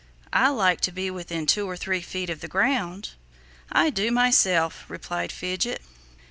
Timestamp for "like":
0.49-0.81